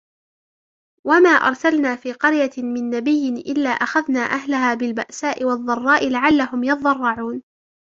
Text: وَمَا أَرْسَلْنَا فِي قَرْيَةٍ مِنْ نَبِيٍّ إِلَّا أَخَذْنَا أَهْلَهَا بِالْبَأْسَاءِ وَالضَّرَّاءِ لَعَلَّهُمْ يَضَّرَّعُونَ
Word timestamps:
وَمَا 1.05 1.29
أَرْسَلْنَا 1.29 1.95
فِي 1.95 2.13
قَرْيَةٍ 2.13 2.51
مِنْ 2.57 2.89
نَبِيٍّ 2.89 3.27
إِلَّا 3.29 3.69
أَخَذْنَا 3.69 4.19
أَهْلَهَا 4.19 4.73
بِالْبَأْسَاءِ 4.73 5.43
وَالضَّرَّاءِ 5.45 6.09
لَعَلَّهُمْ 6.09 6.63
يَضَّرَّعُونَ 6.63 7.41